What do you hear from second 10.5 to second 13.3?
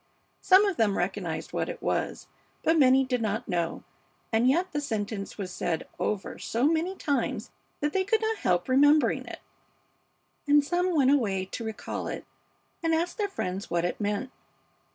some went away to recall it and ask their